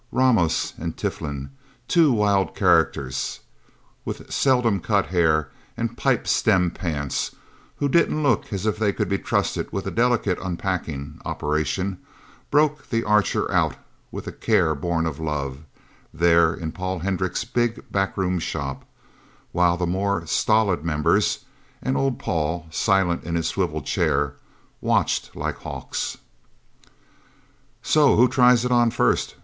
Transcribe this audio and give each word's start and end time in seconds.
Ramos 0.11 0.73
and 0.79 0.97
Tiflin, 0.97 1.51
two 1.87 2.11
wild 2.11 2.55
characters 2.55 3.41
with 4.03 4.33
seldom 4.33 4.79
cut 4.79 5.05
hair 5.09 5.51
and 5.77 5.95
pipe 5.95 6.27
stem 6.27 6.71
pants, 6.71 7.35
who 7.75 7.87
didn't 7.87 8.23
look 8.23 8.51
as 8.51 8.65
if 8.65 8.79
they 8.79 8.93
could 8.93 9.07
be 9.07 9.19
trusted 9.19 9.71
with 9.71 9.85
a 9.85 9.91
delicate 9.91 10.39
unpacking 10.41 11.21
operation, 11.23 11.99
broke 12.49 12.89
the 12.89 13.03
Archer 13.03 13.51
out 13.51 13.75
with 14.09 14.25
a 14.25 14.31
care 14.31 14.73
born 14.73 15.05
of 15.05 15.19
love, 15.19 15.59
there 16.11 16.51
in 16.51 16.71
Paul 16.71 16.97
Hendricks' 17.01 17.43
big 17.43 17.83
backroom 17.91 18.39
shop, 18.39 18.85
while 19.51 19.77
the 19.77 19.85
more 19.85 20.25
stolid 20.25 20.83
members 20.83 21.45
and 21.79 21.95
old 21.95 22.17
Paul, 22.17 22.65
silent 22.71 23.23
in 23.23 23.35
his 23.35 23.47
swivel 23.49 23.83
chair 23.83 24.33
watched 24.81 25.35
like 25.35 25.57
hawks. 25.59 26.17
"So 27.83 28.15
who 28.15 28.27
tries 28.27 28.65
it 28.65 28.71
on 28.71 28.89
first?" 28.89 29.35